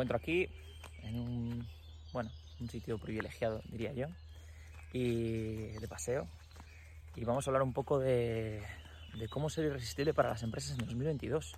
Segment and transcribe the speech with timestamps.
[0.00, 0.48] Encuentro aquí
[1.02, 1.66] en un,
[2.14, 4.06] bueno, un sitio privilegiado, diría yo,
[4.94, 6.26] y de paseo.
[7.16, 8.62] Y vamos a hablar un poco de,
[9.28, 11.52] cómo ser irresistible para las empresas en 2022.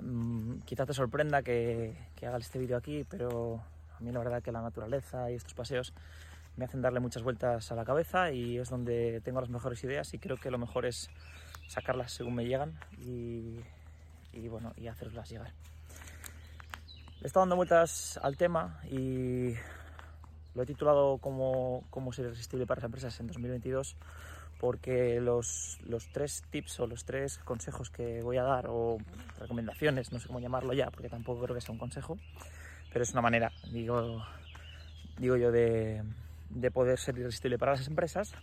[0.00, 3.62] Mm, quizás te sorprenda que, que haga este vídeo aquí, pero
[3.98, 5.92] a mí la verdad que la naturaleza y estos paseos
[6.56, 10.14] me hacen darle muchas vueltas a la cabeza y es donde tengo las mejores ideas
[10.14, 11.10] y creo que lo mejor es
[11.68, 13.60] sacarlas según me llegan y,
[14.32, 15.52] y bueno, y hacerlas llegar.
[17.20, 19.54] Le estado dando vueltas al tema y
[20.54, 23.96] lo he titulado como cómo ser irresistible para las empresas en 2022
[24.58, 28.98] porque los, los, tres tips o los tres consejos que voy a dar o
[29.38, 32.18] recomendaciones, no sé cómo llamarlo ya, porque tampoco creo que sea un consejo,
[32.92, 34.22] pero es una manera, digo,
[35.18, 36.02] digo yo, de,
[36.50, 38.34] de poder ser irresistible para las empresas,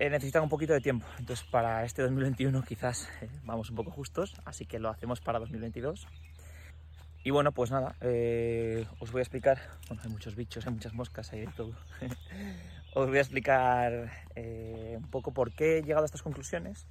[0.00, 1.06] eh, necesitan un poquito de tiempo.
[1.18, 5.38] Entonces, para este 2021 quizás eh, vamos un poco justos, así que lo hacemos para
[5.38, 6.08] 2022.
[7.24, 9.58] Y bueno, pues nada, eh, os voy a explicar,
[9.88, 11.72] bueno, hay muchos bichos, hay muchas moscas, hay de todo.
[12.94, 16.86] os voy a explicar un poco por qué he llegado a estas conclusiones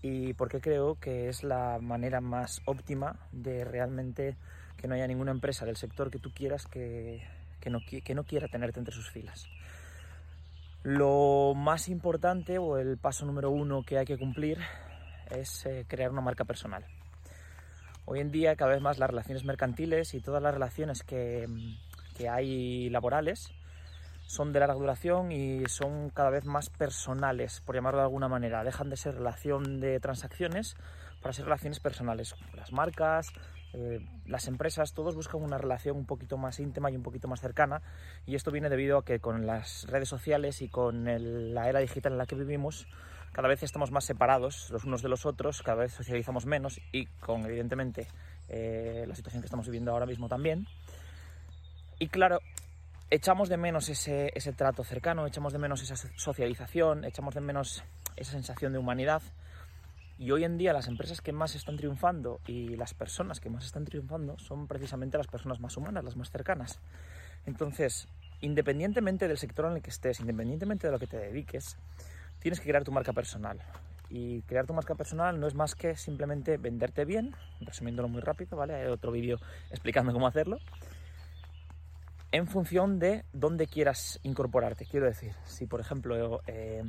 [0.00, 4.36] y por qué creo que es la manera más óptima de realmente
[4.76, 7.26] que no haya ninguna empresa del sector que tú quieras que,
[7.58, 9.48] que, no, que no quiera tenerte entre sus filas.
[10.82, 14.58] Lo más importante o el paso número uno que hay que cumplir
[15.30, 16.84] es eh, crear una marca personal.
[18.06, 21.48] Hoy en día cada vez más las relaciones mercantiles y todas las relaciones que,
[22.16, 23.52] que hay laborales
[24.26, 28.64] son de larga duración y son cada vez más personales, por llamarlo de alguna manera.
[28.64, 30.76] Dejan de ser relación de transacciones
[31.22, 32.34] para ser relaciones personales.
[32.54, 33.32] Las marcas,
[33.72, 37.40] eh, las empresas, todos buscan una relación un poquito más íntima y un poquito más
[37.40, 37.80] cercana.
[38.26, 41.04] Y esto viene debido a que con las redes sociales y con
[41.54, 42.86] la era digital en la que vivimos,
[43.34, 47.06] cada vez estamos más separados los unos de los otros, cada vez socializamos menos y
[47.06, 48.06] con, evidentemente,
[48.48, 50.66] eh, la situación que estamos viviendo ahora mismo también.
[51.98, 52.38] Y claro,
[53.10, 57.82] echamos de menos ese, trato cercano, echamos de menos esa socialización, echamos de menos
[58.16, 59.22] esa sensación de humanidad.
[60.16, 63.66] Y hoy en día las empresas que más están triunfando y las personas que más
[63.66, 66.78] están triunfando son precisamente las personas más humanas, las más cercanas.
[67.46, 68.06] Entonces,
[68.40, 71.76] independientemente del sector en el que estés, independientemente de lo que te dediques,
[72.44, 73.58] tienes que crear tu marca personal.
[74.10, 78.58] Y crear tu marca personal no es más que simplemente venderte bien, resumiéndolo muy rápido,
[78.58, 78.74] ¿vale?
[78.74, 79.38] Hay otro vídeo
[79.70, 80.58] explicando cómo hacerlo
[82.32, 84.84] en función de dónde quieras incorporarte.
[84.84, 86.82] Quiero decir, si por ejemplo eh,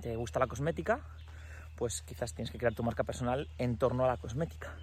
[0.00, 1.00] te gusta la cosmética,
[1.76, 4.74] pues quizás tienes que crear tu marca personal en torno a la cosmética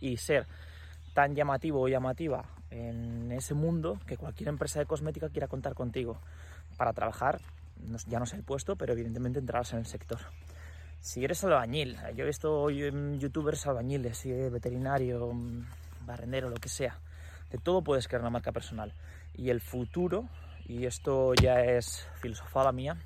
[0.00, 0.46] y ser
[1.14, 6.20] tan llamativo o llamativa en ese mundo que cualquier empresa de cosmética quiera contar contigo
[6.76, 7.40] para trabajar,
[8.06, 10.18] ya no sé el puesto, pero evidentemente entrarás en el sector.
[11.00, 15.66] Si eres albañil, yo he visto youtubers albañiles, veterinario, mm,
[16.06, 16.98] barrendero, lo que sea,
[17.50, 18.92] de todo puedes crear una marca personal.
[19.34, 20.28] Y el futuro,
[20.66, 22.96] y esto ya es filosofada mía,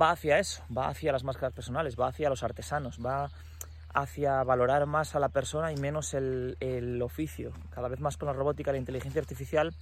[0.00, 3.30] va hacia eso, va hacia las marcas personales, va hacia los artesanos, va
[3.94, 7.52] hacia valorar más a la persona y menos el, oficio.
[7.70, 9.74] Cada vez más con la robótica la inteligencia artificial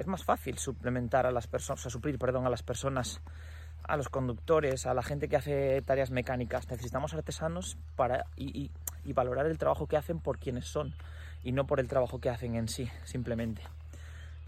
[0.00, 3.20] es más fácil suplementar a las personas, o suplir, perdón, a las personas,
[3.82, 6.68] a los conductores, a la gente que hace tareas mecánicas.
[6.70, 8.70] Necesitamos artesanos para y,
[9.12, 10.94] valorar el trabajo que hacen por quienes son
[11.42, 13.62] y no por el trabajo que hacen en sí, simplemente.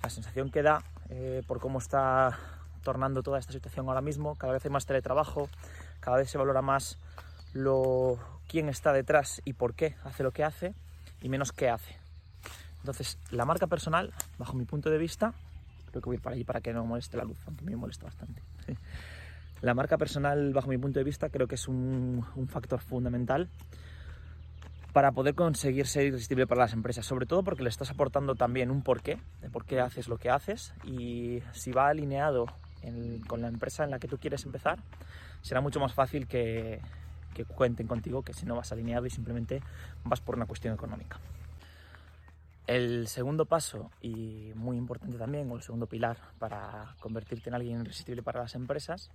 [0.02, 2.38] La sensación que da eh, por cómo está
[2.82, 5.50] tornando toda esta situación ahora mismo, cada vez hay más teletrabajo,
[6.00, 6.98] cada vez se valora más
[7.52, 10.74] lo quién está detrás y por qué hace lo que hace
[11.20, 12.01] y menos qué hace.
[12.82, 15.32] Entonces, la marca personal, bajo mi punto de vista,
[15.90, 18.42] creo que voy para allí para que no moleste la luz, aunque me molesta bastante.
[19.62, 23.48] La marca personal, bajo mi punto de vista, creo que es un, un factor fundamental
[24.92, 28.72] para poder conseguir ser irresistible para las empresas, sobre todo porque le estás aportando también
[28.72, 32.46] un porqué, de por qué haces lo que haces y si va alineado
[33.28, 34.80] con la empresa en la que tú quieres empezar,
[35.42, 36.80] será mucho más fácil que,
[37.32, 39.62] que cuenten contigo que si no vas alineado y simplemente
[40.04, 41.18] vas por una cuestión económica.
[42.66, 47.80] El segundo paso, y muy importante también, o el segundo pilar para convertirte en alguien
[47.80, 49.10] irresistible para las empresas,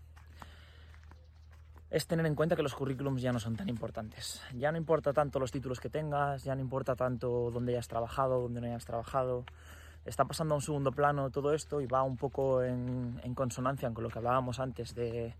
[1.89, 4.41] es tener en cuenta que los currículums ya no son tan importantes.
[4.53, 8.41] Ya no importa tanto los títulos que tengas, ya no importa tanto dónde hayas trabajado,
[8.41, 9.45] dónde no hayas trabajado.
[10.05, 14.03] Está pasando a un segundo plano todo esto y va un poco en, consonancia con
[14.03, 15.33] lo que hablábamos antes de,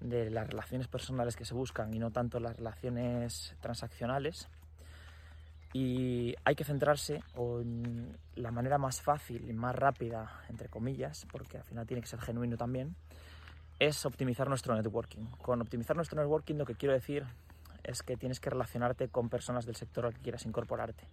[0.00, 4.48] las relaciones personales que se buscan y no tanto las relaciones transaccionales.
[5.78, 11.58] Y hay que centrarse en la manera más fácil y más rápida, entre comillas, porque
[11.58, 12.96] al final tiene que ser genuino también,
[13.78, 15.26] es optimizar nuestro networking.
[15.42, 17.26] Con optimizar nuestro networking lo que quiero decir
[17.84, 21.04] es que tienes que relacionarte con personas del sector al que quieras incorporarte.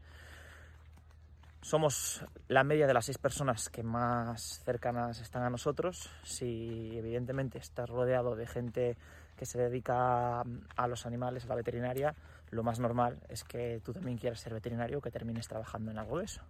[1.62, 6.10] somos la media de las seis personas que más cercanas están a nosotros.
[6.24, 8.95] Si evidentemente estás rodeado de gente
[9.36, 12.15] que se dedica a los animales, a la veterinaria,
[12.53, 16.19] lo más normal es que tú también quieras ser veterinario que termines trabajando en algo
[16.19, 16.41] de eso.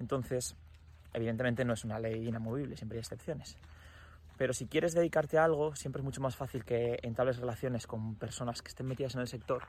[0.00, 0.56] Entonces,
[1.12, 3.56] evidentemente no es una ley inamovible, siempre hay excepciones.
[4.36, 8.16] Pero si quieres dedicarte a algo, siempre es mucho más fácil que entables relaciones con
[8.16, 9.62] personas que estén metidas en el sector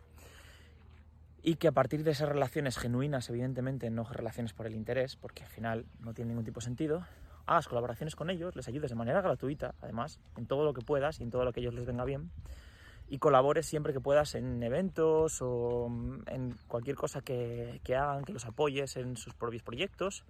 [1.44, 5.44] y que a partir de esas relaciones genuinas, evidentemente, no relaciones por el interés, porque
[5.44, 7.06] al final no tiene ningún tipo de sentido,
[7.46, 11.20] hagas colaboraciones con ellos, les ayudes de manera gratuita, además, en todo lo que puedas
[11.20, 12.32] y en todo lo que a ellos les venga bien,
[13.08, 15.88] y colabores siempre que puedas en eventos o
[16.28, 20.24] en cualquier cosa que, que hagan, que los apoyes en sus propios proyectos.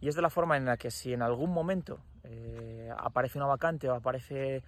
[0.00, 3.46] Y es de la forma en la que si en algún momento eh, aparece una
[3.46, 4.62] vacante o aparece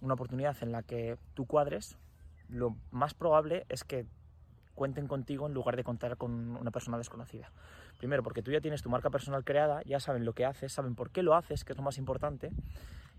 [0.00, 1.96] una oportunidad en la que tú cuadres,
[2.48, 4.06] lo más probable es que
[4.74, 7.50] cuenten contigo en lugar de contar con una persona desconocida.
[7.98, 10.94] Primero, porque tú ya tienes tu marca personal creada, ya saben lo que haces, saben
[10.94, 12.52] por qué lo haces, que es lo más importante.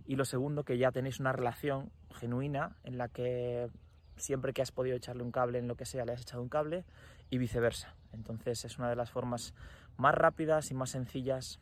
[0.10, 3.70] Y lo segundo, que ya tenéis una relación genuina en la que
[4.18, 6.50] siempre que has podido echarle un cable en lo que sea, le has echado un
[6.50, 6.84] cable
[7.30, 7.94] y viceversa.
[8.12, 9.54] Entonces es una de las formas
[9.98, 11.60] más rápidas y más sencillas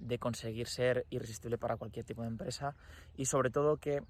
[0.00, 2.74] de conseguir ser irresistible para cualquier tipo de empresa
[3.16, 4.02] y sobre todo que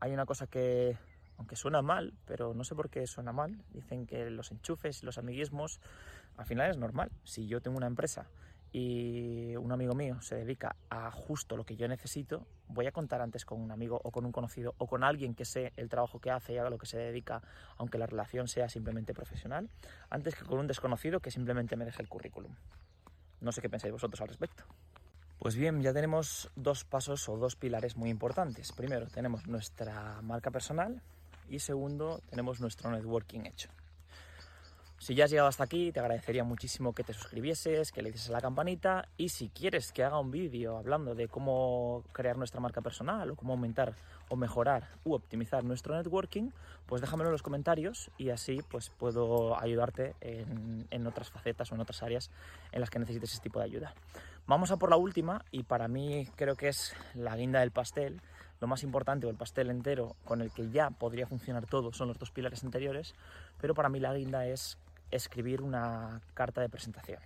[0.00, 0.98] hay una cosa que
[1.36, 3.62] aunque suena mal, pero no sé por qué suena mal.
[3.70, 5.78] Dicen que los enchufes y los amiguismos
[6.36, 7.12] al final es normal.
[7.22, 8.26] Si yo tengo una empresa
[8.72, 13.20] y un amigo mío se dedica a justo lo que yo necesito, voy a contar
[13.20, 16.20] antes con un amigo o con un conocido o con alguien que sé el trabajo
[16.20, 17.42] que hace y haga lo que se dedica,
[17.76, 19.70] aunque la relación sea simplemente profesional,
[20.10, 22.54] antes que con un desconocido que simplemente me deje el currículum.
[23.40, 24.64] No sé qué pensáis vosotros al respecto.
[25.38, 28.72] Pues bien, ya tenemos dos pasos o dos pilares muy importantes.
[28.72, 31.00] Primero, tenemos nuestra marca personal,
[31.48, 33.70] y segundo, tenemos nuestro networking hecho.
[34.98, 38.30] Si ya has llegado hasta aquí, te agradecería muchísimo que te suscribieses, que le dices
[38.30, 42.60] a la campanita y si quieres que haga un vídeo hablando de cómo crear nuestra
[42.60, 43.94] marca personal o cómo aumentar
[44.28, 46.50] o mejorar u optimizar nuestro networking,
[46.86, 51.76] pues déjamelo en los comentarios y así pues puedo ayudarte en, en otras facetas o
[51.76, 52.30] en otras áreas
[52.72, 53.94] en las que necesites ese tipo de ayuda.
[54.48, 58.20] Vamos a por la última y para mí creo que es la guinda del pastel
[58.60, 62.08] lo más importante o el pastel entero con el que ya podría funcionar todo son
[62.08, 63.14] los dos pilares anteriores,
[63.60, 64.78] pero para mí la guinda es
[65.10, 67.20] escribir una carta de presentación.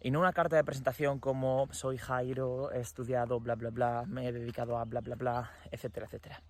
[0.00, 4.28] Y no una carta de presentación como soy Jairo, he estudiado bla bla bla, me
[4.28, 6.40] he dedicado a bla bla bla, etcétera, etcétera.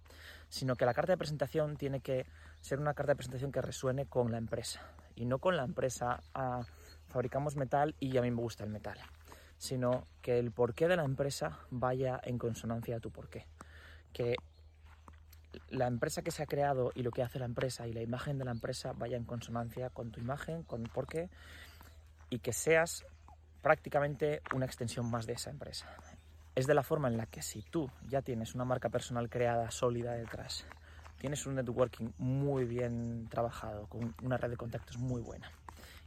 [0.49, 2.27] Sino que la carta de presentación tiene que
[2.61, 4.81] ser una carta de presentación que resuene con la empresa.
[5.15, 6.61] Y no con la empresa a
[7.07, 8.99] fabricamos metal y a mí me gusta el metal.
[9.57, 13.47] Sino que el porqué de la empresa vaya en consonancia a tu porqué
[14.13, 14.37] que
[15.71, 18.39] la empresa que se ha creado y lo que hace la empresa y la imagen
[18.39, 21.29] de la empresa vaya en consonancia con tu imagen, con por qué,
[22.31, 23.05] y que seas
[23.63, 25.95] prácticamente una extensión más de esa empresa.
[26.55, 29.71] Es de la forma en la que si tú ya tienes una marca personal creada,
[29.71, 30.65] sólida detrás,
[31.19, 35.51] tienes un networking muy bien trabajado, con una red de contactos muy buena,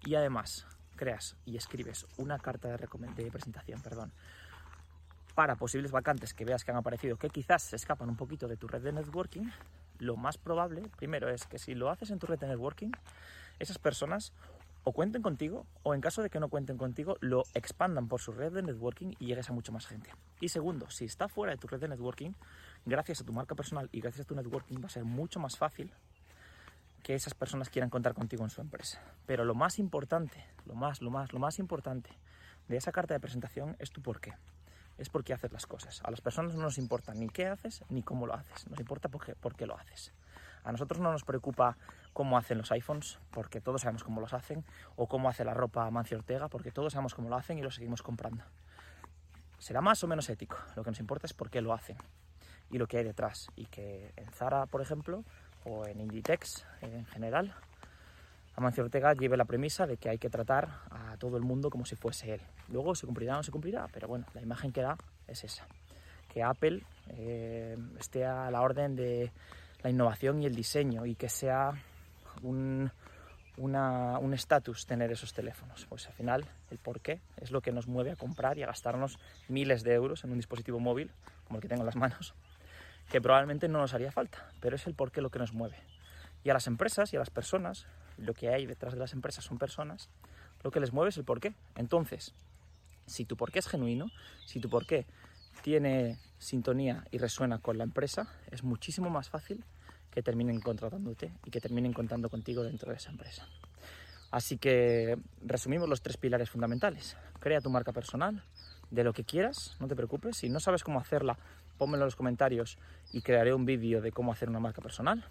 [0.05, 0.65] y además
[0.95, 4.11] creas y escribes una carta de, de presentación, perdón,
[5.35, 8.57] para posibles vacantes que veas que han aparecido que quizás se escapan un poquito de
[8.57, 9.49] tu red de networking,
[9.99, 12.91] lo más probable, primero, es que si lo haces en tu red de networking,
[13.59, 14.33] esas personas
[14.83, 18.31] o cuenten contigo o en caso de que no cuenten contigo, lo expandan por su
[18.31, 20.09] red de networking y llegues a mucha más gente.
[20.39, 22.31] Y segundo, si está fuera de tu red de networking,
[22.85, 25.57] gracias a tu marca personal y gracias a tu networking va a ser mucho más
[25.57, 25.91] fácil
[27.03, 28.99] que esas personas quieran contar contigo en su empresa.
[29.27, 32.09] Pero lo más importante, lo más, lo más, lo más importante
[32.67, 34.33] de esa carta de presentación es tu porqué
[34.97, 36.01] es por qué haces las cosas.
[36.03, 39.09] A las personas no nos importa ni qué haces ni cómo lo haces, nos importa
[39.09, 40.13] por qué, por qué lo haces.
[40.63, 41.75] A nosotros no nos preocupa
[42.13, 44.63] cómo hacen los iPhones, porque todos sabemos cómo los hacen,
[44.95, 47.71] o cómo hace la ropa Mancio Ortega, porque todos sabemos cómo lo hacen y lo
[47.71, 48.43] seguimos comprando.
[49.57, 51.97] Será más o menos ético, lo que nos importa es por qué lo hacen
[52.69, 53.49] y lo que hay detrás.
[53.55, 55.23] Y que en Zara, por ejemplo,
[55.65, 57.53] o en Inditex en general,
[58.55, 61.85] Amancio Ortega lleve la premisa de que hay que tratar a todo el mundo como
[61.85, 62.41] si fuese él.
[62.69, 65.65] Luego se cumplirá o no se cumplirá, pero bueno, la imagen que da es esa.
[66.27, 69.31] Que Apple eh, esté a la orden de
[69.83, 71.73] la innovación y el diseño y que sea
[72.43, 72.91] un
[74.33, 75.85] estatus tener esos teléfonos.
[75.87, 78.67] Pues al final el por qué es lo que nos mueve a comprar y a
[78.67, 79.17] gastarnos
[79.47, 81.11] miles de euros en un dispositivo móvil,
[81.45, 82.33] como el que tengo en las manos,
[83.09, 85.77] que probablemente no nos haría falta, pero es el por qué lo que nos mueve.
[86.43, 87.87] Y a las empresas y a las personas
[88.21, 90.09] lo que hay detrás de las empresas son personas,
[90.63, 91.53] lo que les mueve es el porqué.
[91.75, 92.33] Entonces,
[93.05, 94.07] si tu porqué es genuino,
[94.45, 95.05] si tu porqué
[95.63, 99.63] tiene sintonía y resuena con la empresa, es muchísimo más fácil
[100.11, 103.47] que terminen contratándote y que terminen contando contigo dentro de esa empresa.
[104.29, 107.17] Así que resumimos los tres pilares fundamentales.
[107.39, 108.43] Crea tu marca personal
[108.89, 110.37] de lo que quieras, no te preocupes.
[110.37, 111.37] Si no sabes cómo hacerla,
[111.77, 112.77] pónmelo en los comentarios
[113.11, 115.25] y crearé un vídeo de cómo hacer una marca personal.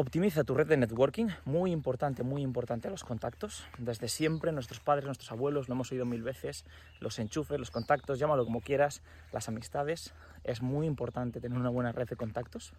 [0.00, 3.66] Optimiza tu red de networking, muy importante, muy importante los contactos.
[3.76, 6.64] Desde siempre nuestros padres, nuestros abuelos, lo hemos oído mil veces,
[7.00, 10.14] los enchufes, los contactos, llámalo como quieras, las amistades.
[10.42, 12.72] Es muy importante tener una buena red de contactos.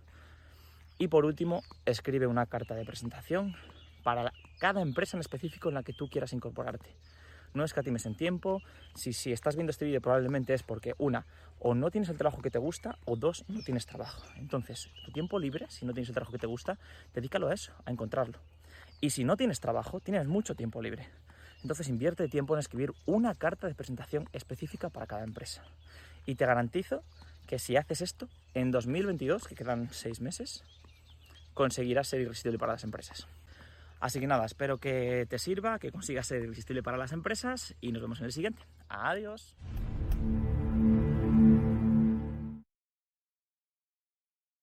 [0.97, 3.53] Y por último, escribe una carta de presentación
[4.01, 6.89] para cada empresa en específico en la que tú quieras incorporarte.
[7.53, 8.61] No escatimes en tiempo.
[8.95, 11.25] Si, si estás viendo este vídeo probablemente es porque una,
[11.59, 14.23] o no tienes el trabajo que te gusta, o dos, no tienes trabajo.
[14.37, 16.79] Entonces, tu tiempo libre, si no tienes el trabajo que te gusta,
[17.13, 18.39] dedícalo a eso, a encontrarlo.
[18.99, 21.07] Y si no tienes trabajo, tienes mucho tiempo libre.
[21.63, 25.63] Entonces invierte tiempo en escribir una carta de presentación específica para cada empresa.
[26.25, 27.03] Y te garantizo
[27.47, 30.63] que si haces esto, en 2022, que quedan seis meses,
[31.53, 33.27] conseguirás ser irresistible para las empresas.
[34.01, 37.91] Así que nada, espero que te sirva, que consigas ser irresistible para las empresas y
[37.91, 38.63] nos vemos en el siguiente.
[38.89, 39.55] Adiós.